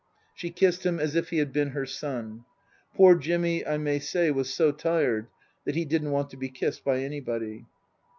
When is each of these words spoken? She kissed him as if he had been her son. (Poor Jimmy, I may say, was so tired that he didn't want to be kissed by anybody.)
She 0.33 0.49
kissed 0.49 0.83
him 0.83 0.99
as 0.99 1.15
if 1.15 1.29
he 1.29 1.37
had 1.37 1.53
been 1.53 1.69
her 1.77 1.85
son. 1.85 2.43
(Poor 2.95 3.13
Jimmy, 3.13 3.63
I 3.63 3.77
may 3.77 3.99
say, 3.99 4.31
was 4.31 4.51
so 4.51 4.71
tired 4.71 5.27
that 5.63 5.75
he 5.75 5.85
didn't 5.85 6.09
want 6.09 6.31
to 6.31 6.37
be 6.37 6.49
kissed 6.49 6.83
by 6.83 7.01
anybody.) 7.01 7.65